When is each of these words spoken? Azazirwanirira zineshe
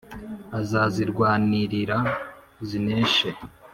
Azazirwanirira 0.59 1.97
zineshe 2.67 3.29